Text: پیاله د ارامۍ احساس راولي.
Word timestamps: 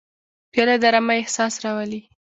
پیاله 0.51 0.75
د 0.81 0.83
ارامۍ 0.89 1.17
احساس 1.21 1.53
راولي. 1.63 2.01